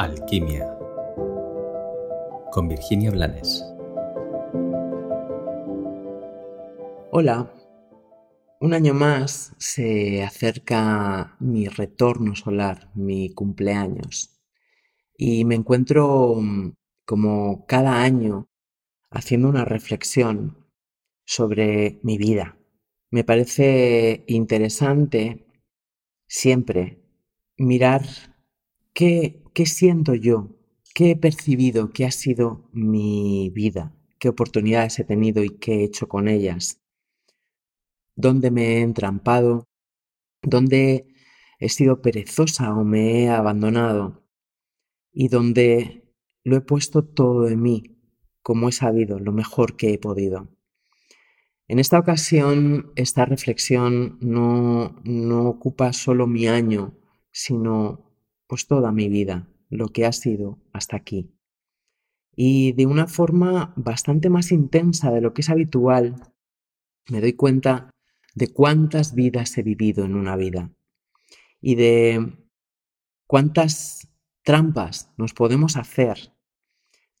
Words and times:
Alquimia 0.00 0.78
con 2.52 2.68
Virginia 2.68 3.10
Blanes. 3.10 3.62
Hola, 7.12 7.52
un 8.60 8.72
año 8.72 8.94
más 8.94 9.54
se 9.58 10.22
acerca 10.22 11.36
mi 11.38 11.68
retorno 11.68 12.34
solar, 12.34 12.90
mi 12.94 13.34
cumpleaños, 13.34 14.40
y 15.18 15.44
me 15.44 15.56
encuentro 15.56 16.36
mm, 16.36 16.72
como 17.04 17.66
cada 17.66 18.02
año 18.02 18.48
haciendo 19.10 19.50
una 19.50 19.66
reflexión 19.66 20.66
sobre 21.26 22.00
mi 22.02 22.16
vida. 22.16 22.56
Me 23.10 23.22
parece 23.22 24.24
interesante 24.28 25.46
siempre 26.26 27.02
mirar 27.58 28.29
qué, 29.00 29.66
siento 29.66 30.14
yo, 30.14 30.50
qué 30.94 31.12
he 31.12 31.16
percibido, 31.16 31.90
qué 31.90 32.04
ha 32.04 32.10
sido 32.10 32.68
mi 32.72 33.50
vida, 33.54 33.96
qué 34.18 34.28
oportunidades 34.28 34.98
he 34.98 35.04
tenido 35.04 35.42
y 35.42 35.56
qué 35.58 35.76
he 35.76 35.84
hecho 35.84 36.06
con 36.06 36.28
ellas, 36.28 36.82
dónde 38.14 38.50
me 38.50 38.76
he 38.76 38.80
entrampado, 38.80 39.64
dónde 40.42 41.06
he 41.58 41.68
sido 41.70 42.02
perezosa 42.02 42.74
o 42.74 42.84
me 42.84 43.22
he 43.22 43.28
abandonado 43.30 44.22
y 45.12 45.28
dónde 45.28 46.04
lo 46.44 46.56
he 46.56 46.60
puesto 46.60 47.02
todo 47.02 47.44
de 47.44 47.56
mí, 47.56 47.96
como 48.42 48.68
he 48.68 48.72
sabido, 48.72 49.18
lo 49.18 49.32
mejor 49.32 49.76
que 49.76 49.94
he 49.94 49.98
podido. 49.98 50.48
En 51.68 51.78
esta 51.78 51.98
ocasión, 51.98 52.92
esta 52.96 53.24
reflexión 53.24 54.18
no, 54.20 55.00
no 55.04 55.48
ocupa 55.48 55.94
solo 55.94 56.26
mi 56.26 56.48
año, 56.48 56.98
sino 57.30 58.09
pues 58.50 58.66
toda 58.66 58.90
mi 58.90 59.08
vida, 59.08 59.46
lo 59.68 59.90
que 59.90 60.06
ha 60.06 60.12
sido 60.12 60.58
hasta 60.72 60.96
aquí. 60.96 61.30
Y 62.34 62.72
de 62.72 62.84
una 62.84 63.06
forma 63.06 63.72
bastante 63.76 64.28
más 64.28 64.50
intensa 64.50 65.12
de 65.12 65.20
lo 65.20 65.32
que 65.32 65.42
es 65.42 65.50
habitual, 65.50 66.16
me 67.08 67.20
doy 67.20 67.34
cuenta 67.34 67.90
de 68.34 68.52
cuántas 68.52 69.14
vidas 69.14 69.56
he 69.56 69.62
vivido 69.62 70.04
en 70.04 70.16
una 70.16 70.34
vida 70.34 70.72
y 71.60 71.76
de 71.76 72.38
cuántas 73.28 74.08
trampas 74.42 75.12
nos 75.16 75.32
podemos 75.32 75.76
hacer 75.76 76.34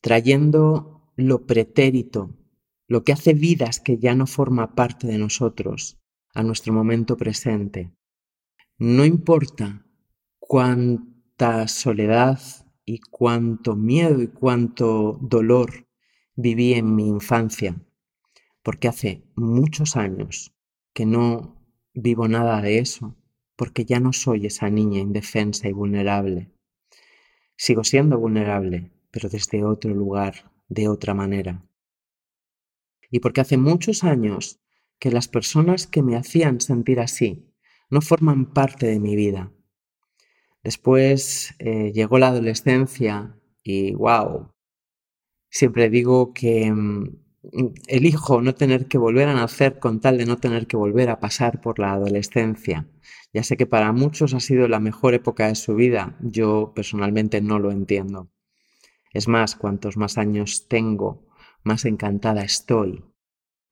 trayendo 0.00 1.12
lo 1.14 1.46
pretérito 1.46 2.36
lo 2.88 3.04
que 3.04 3.12
hace 3.12 3.34
vidas 3.34 3.78
que 3.78 3.98
ya 3.98 4.16
no 4.16 4.26
forma 4.26 4.74
parte 4.74 5.06
de 5.06 5.18
nosotros 5.18 6.00
a 6.34 6.42
nuestro 6.42 6.72
momento 6.72 7.16
presente. 7.16 7.94
No 8.78 9.04
importa 9.04 9.86
soledad 11.68 12.40
y 12.84 12.98
cuánto 12.98 13.76
miedo 13.76 14.22
y 14.22 14.28
cuánto 14.28 15.18
dolor 15.20 15.88
viví 16.36 16.74
en 16.74 16.94
mi 16.94 17.08
infancia, 17.08 17.80
porque 18.62 18.88
hace 18.88 19.24
muchos 19.36 19.96
años 19.96 20.54
que 20.92 21.06
no 21.06 21.56
vivo 21.94 22.28
nada 22.28 22.60
de 22.60 22.78
eso, 22.78 23.16
porque 23.56 23.84
ya 23.84 24.00
no 24.00 24.12
soy 24.12 24.46
esa 24.46 24.70
niña 24.70 25.00
indefensa 25.00 25.68
y 25.68 25.72
vulnerable. 25.72 26.50
Sigo 27.56 27.84
siendo 27.84 28.18
vulnerable, 28.18 28.90
pero 29.10 29.28
desde 29.28 29.64
otro 29.64 29.94
lugar, 29.94 30.52
de 30.68 30.88
otra 30.88 31.14
manera 31.14 31.64
y 33.10 33.20
porque 33.20 33.40
hace 33.40 33.56
muchos 33.56 34.04
años 34.04 34.60
que 34.98 35.10
las 35.10 35.28
personas 35.28 35.86
que 35.86 36.02
me 36.02 36.16
hacían 36.16 36.60
sentir 36.60 37.00
así 37.00 37.52
no 37.90 38.00
forman 38.00 38.52
parte 38.52 38.86
de 38.86 39.00
mi 39.00 39.16
vida. 39.16 39.52
Después 40.62 41.54
eh, 41.58 41.92
llegó 41.92 42.18
la 42.18 42.28
adolescencia 42.28 43.34
y 43.62 43.94
wow, 43.94 44.52
siempre 45.48 45.88
digo 45.88 46.34
que 46.34 46.70
mm, 46.70 47.16
elijo 47.86 48.42
no 48.42 48.54
tener 48.54 48.86
que 48.86 48.98
volver 48.98 49.28
a 49.28 49.34
nacer 49.34 49.78
con 49.78 50.00
tal 50.00 50.18
de 50.18 50.26
no 50.26 50.36
tener 50.36 50.66
que 50.66 50.76
volver 50.76 51.08
a 51.08 51.18
pasar 51.18 51.60
por 51.60 51.78
la 51.78 51.92
adolescencia. 51.92 52.88
Ya 53.32 53.42
sé 53.42 53.56
que 53.56 53.66
para 53.66 53.92
muchos 53.92 54.34
ha 54.34 54.40
sido 54.40 54.68
la 54.68 54.80
mejor 54.80 55.14
época 55.14 55.46
de 55.46 55.54
su 55.54 55.74
vida, 55.74 56.16
yo 56.20 56.72
personalmente 56.74 57.40
no 57.40 57.58
lo 57.58 57.70
entiendo. 57.70 58.30
Es 59.12 59.28
más, 59.28 59.56
cuantos 59.56 59.96
más 59.96 60.18
años 60.18 60.68
tengo, 60.68 61.26
más 61.64 61.84
encantada 61.84 62.42
estoy. 62.42 63.04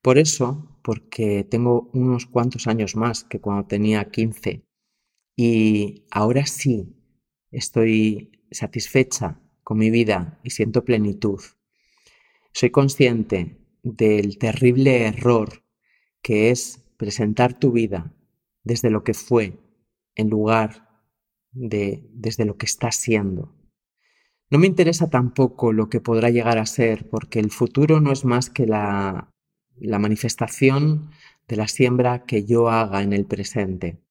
Por 0.02 0.18
eso, 0.18 0.78
porque 0.82 1.44
tengo 1.44 1.90
unos 1.92 2.26
cuantos 2.26 2.66
años 2.66 2.96
más 2.96 3.24
que 3.24 3.40
cuando 3.40 3.66
tenía 3.66 4.10
15 4.10 4.67
y 5.40 6.04
ahora 6.10 6.46
sí 6.46 6.96
estoy 7.52 8.32
satisfecha 8.50 9.40
con 9.62 9.78
mi 9.78 9.88
vida 9.88 10.40
y 10.42 10.50
siento 10.50 10.84
plenitud. 10.84 11.40
Soy 12.52 12.70
consciente 12.70 13.56
del 13.84 14.36
terrible 14.38 15.06
error 15.06 15.62
que 16.22 16.50
es 16.50 16.82
presentar 16.96 17.56
tu 17.56 17.70
vida 17.70 18.12
desde 18.64 18.90
lo 18.90 19.04
que 19.04 19.14
fue 19.14 19.60
en 20.16 20.28
lugar 20.28 20.88
de 21.52 22.04
desde 22.10 22.44
lo 22.44 22.56
que 22.56 22.66
está 22.66 22.90
siendo. 22.90 23.54
No 24.50 24.58
me 24.58 24.66
interesa 24.66 25.08
tampoco 25.08 25.72
lo 25.72 25.88
que 25.88 26.00
podrá 26.00 26.30
llegar 26.30 26.58
a 26.58 26.66
ser, 26.66 27.08
porque 27.08 27.38
el 27.38 27.52
futuro 27.52 28.00
no 28.00 28.10
es 28.10 28.24
más 28.24 28.50
que 28.50 28.66
la, 28.66 29.30
la 29.76 30.00
manifestación 30.00 31.12
de 31.46 31.56
la 31.56 31.68
siembra 31.68 32.24
que 32.24 32.44
yo 32.44 32.70
haga 32.70 33.04
en 33.04 33.12
el 33.12 33.24
presente. 33.24 34.02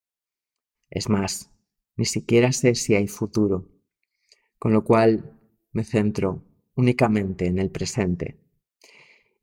Es 0.89 1.09
más, 1.09 1.51
ni 1.95 2.05
siquiera 2.05 2.51
sé 2.51 2.75
si 2.75 2.95
hay 2.95 3.07
futuro, 3.07 3.67
con 4.59 4.73
lo 4.73 4.83
cual 4.83 5.37
me 5.71 5.83
centro 5.83 6.43
únicamente 6.75 7.47
en 7.47 7.59
el 7.59 7.69
presente. 7.69 8.37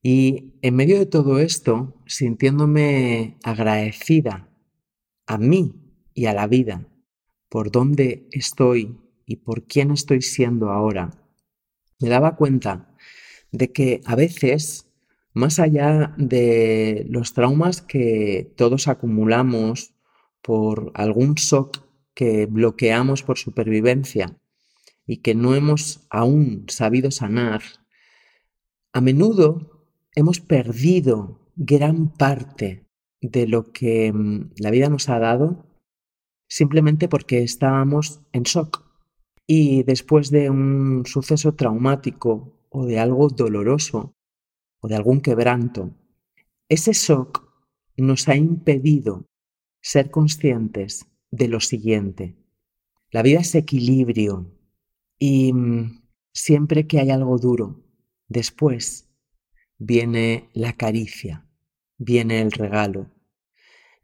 Y 0.02 0.54
en 0.62 0.76
medio 0.76 0.98
de 0.98 1.06
todo 1.06 1.38
esto, 1.38 1.94
sintiéndome 2.06 3.38
agradecida 3.42 4.48
a 5.26 5.38
mí 5.38 5.74
y 6.12 6.26
a 6.26 6.34
la 6.34 6.46
vida 6.46 6.86
por 7.48 7.70
dónde 7.70 8.28
estoy 8.30 8.98
y 9.26 9.36
por 9.36 9.66
quién 9.66 9.90
estoy 9.90 10.22
siendo 10.22 10.70
ahora, 10.70 11.10
me 12.00 12.08
daba 12.08 12.36
cuenta 12.36 12.94
de 13.50 13.72
que 13.72 14.00
a 14.04 14.16
veces, 14.16 14.90
más 15.32 15.58
allá 15.58 16.14
de 16.18 17.06
los 17.08 17.32
traumas 17.32 17.80
que 17.80 18.52
todos 18.56 18.88
acumulamos 18.88 19.93
por 20.44 20.92
algún 20.94 21.34
shock 21.36 21.78
que 22.12 22.44
bloqueamos 22.44 23.22
por 23.22 23.38
supervivencia 23.38 24.38
y 25.06 25.16
que 25.22 25.34
no 25.34 25.54
hemos 25.54 26.06
aún 26.10 26.66
sabido 26.68 27.10
sanar, 27.10 27.62
a 28.92 29.00
menudo 29.00 29.88
hemos 30.14 30.40
perdido 30.40 31.40
gran 31.56 32.12
parte 32.12 32.86
de 33.22 33.46
lo 33.46 33.72
que 33.72 34.12
mm, 34.12 34.52
la 34.58 34.70
vida 34.70 34.90
nos 34.90 35.08
ha 35.08 35.18
dado 35.18 35.66
simplemente 36.46 37.08
porque 37.08 37.42
estábamos 37.42 38.20
en 38.32 38.42
shock. 38.42 38.84
Y 39.46 39.82
después 39.82 40.30
de 40.30 40.50
un 40.50 41.04
suceso 41.06 41.54
traumático 41.54 42.66
o 42.68 42.84
de 42.84 42.98
algo 42.98 43.28
doloroso 43.28 44.14
o 44.80 44.88
de 44.88 44.96
algún 44.96 45.20
quebranto, 45.22 45.90
ese 46.68 46.92
shock 46.92 47.44
nos 47.96 48.28
ha 48.28 48.36
impedido 48.36 49.26
ser 49.84 50.10
conscientes 50.10 51.06
de 51.30 51.46
lo 51.46 51.60
siguiente. 51.60 52.38
La 53.10 53.20
vida 53.20 53.40
es 53.40 53.54
equilibrio 53.54 54.50
y 55.18 55.52
mm, 55.52 56.02
siempre 56.32 56.86
que 56.86 57.00
hay 57.00 57.10
algo 57.10 57.36
duro, 57.36 57.84
después 58.26 59.10
viene 59.76 60.48
la 60.54 60.72
caricia, 60.72 61.46
viene 61.98 62.40
el 62.40 62.50
regalo. 62.50 63.10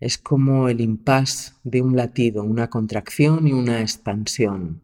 Es 0.01 0.19
como 0.19 0.69
el 0.69 0.83
impas 0.83 1.59
de 1.65 1.81
un 1.81 1.97
latido, 1.97 2.45
una 2.45 2.69
contracción 2.69 3.49
y 3.49 3.53
una 3.53 3.81
expansión. 3.81 4.83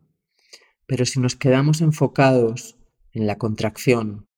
Pero 0.86 1.04
si 1.04 1.20
nos 1.20 1.36
quedamos 1.36 1.82
enfocados 1.82 2.78
en 3.12 3.26
la 3.26 3.36
contracción, 3.36 4.28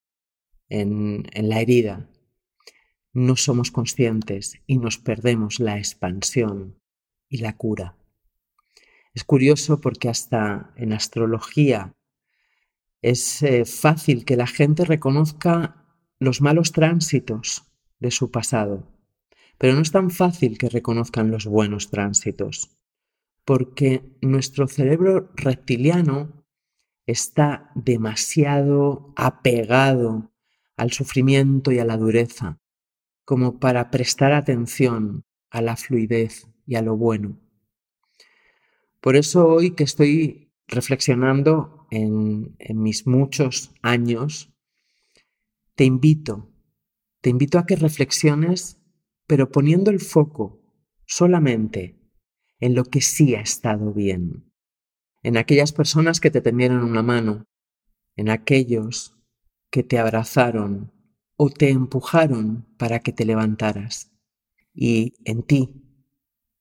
en, 0.67 1.25
la 1.33 1.61
herida, 1.61 2.09
no 3.19 3.35
somos 3.35 3.69
conscientes 3.69 4.59
y 4.65 4.77
nos 4.77 4.97
perdemos 4.97 5.59
la 5.59 5.77
expansión 5.77 6.79
y 7.27 7.39
la 7.39 7.57
cura. 7.57 7.97
Es 9.13 9.25
curioso 9.25 9.81
porque 9.81 10.07
hasta 10.07 10.71
en 10.77 10.93
astrología 10.93 11.93
es 13.01 13.43
eh, 13.43 13.65
fácil 13.65 14.23
que 14.23 14.37
la 14.37 14.47
gente 14.47 14.85
reconozca 14.85 15.85
los 16.19 16.41
malos 16.41 16.71
tránsitos 16.71 17.65
de 17.99 18.11
su 18.11 18.31
pasado, 18.31 18.87
pero 19.57 19.73
no 19.73 19.81
es 19.81 19.91
tan 19.91 20.11
fácil 20.11 20.57
que 20.57 20.69
reconozcan 20.69 21.29
los 21.29 21.45
buenos 21.45 21.91
tránsitos, 21.91 22.77
porque 23.43 24.01
nuestro 24.21 24.67
cerebro 24.67 25.31
reptiliano 25.35 26.45
está 27.05 27.71
demasiado 27.75 29.13
apegado 29.17 30.31
al 30.77 30.91
sufrimiento 30.91 31.73
y 31.73 31.79
a 31.79 31.85
la 31.85 31.97
dureza 31.97 32.59
como 33.29 33.59
para 33.59 33.91
prestar 33.91 34.33
atención 34.33 35.23
a 35.51 35.61
la 35.61 35.75
fluidez 35.75 36.47
y 36.65 36.77
a 36.77 36.81
lo 36.81 36.97
bueno. 36.97 37.39
Por 39.01 39.15
eso 39.15 39.47
hoy 39.47 39.75
que 39.75 39.83
estoy 39.83 40.51
reflexionando 40.67 41.85
en, 41.91 42.55
mis 42.73 43.05
muchos 43.05 43.71
años, 43.83 44.51
te 45.75 45.83
invito, 45.83 46.51
te 47.21 47.29
invito 47.29 47.59
a 47.59 47.67
que 47.67 47.75
reflexiones, 47.75 48.81
pero 49.27 49.51
poniendo 49.51 49.91
el 49.91 49.99
foco 49.99 50.63
solamente 51.05 52.01
en 52.59 52.73
lo 52.73 52.83
que 52.83 53.01
sí 53.01 53.35
ha 53.35 53.41
estado 53.41 53.93
bien, 53.93 54.51
en 55.21 55.37
aquellas 55.37 55.71
personas 55.71 56.19
que 56.19 56.31
te 56.31 56.41
tendieron 56.41 56.83
una 56.83 57.03
mano, 57.03 57.45
en 58.15 58.31
aquellos 58.31 59.15
que 59.69 59.83
te 59.83 59.99
abrazaron 59.99 60.98
o 61.41 61.49
te 61.49 61.69
empujaron 61.69 62.65
para 62.77 62.99
que 62.99 63.13
te 63.13 63.23
levantaras, 63.23 64.11
y 64.73 65.13
en 65.23 65.41
ti, 65.43 65.73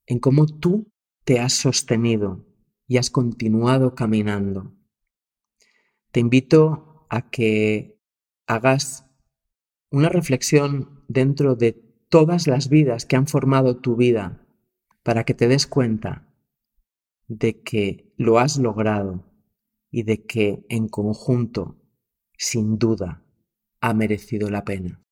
en 0.07 0.21
cómo 0.21 0.47
tú 0.47 0.93
te 1.25 1.41
has 1.41 1.53
sostenido 1.53 2.47
y 2.87 2.99
has 2.99 3.11
continuado 3.11 3.97
caminando. 3.97 4.73
Te 6.13 6.21
invito 6.21 7.09
a 7.11 7.29
que 7.29 7.99
hagas 8.47 9.05
una 9.91 10.11
reflexión 10.11 11.03
dentro 11.09 11.57
de 11.57 11.73
todas 12.09 12.47
las 12.47 12.69
vidas 12.69 13.05
que 13.05 13.17
han 13.17 13.27
formado 13.27 13.79
tu 13.79 13.97
vida 13.97 14.47
para 15.03 15.25
que 15.25 15.35
te 15.35 15.49
des 15.49 15.67
cuenta 15.67 16.33
de 17.27 17.63
que 17.63 18.13
lo 18.17 18.39
has 18.39 18.59
logrado 18.59 19.25
y 19.91 20.05
de 20.05 20.25
que 20.25 20.65
en 20.69 20.87
conjunto, 20.87 21.83
sin 22.35 22.79
duda, 22.79 23.25
ha 23.81 23.95
merecido 23.95 24.51
la 24.51 24.65
pena. 24.65 25.03